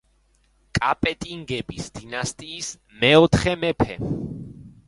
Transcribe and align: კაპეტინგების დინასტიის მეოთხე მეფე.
კაპეტინგების 0.77 1.91
დინასტიის 1.99 2.71
მეოთხე 3.05 3.57
მეფე. 3.67 4.01